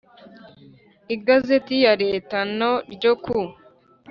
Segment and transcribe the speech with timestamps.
[1.15, 3.39] igazeti ya leta no ryo ku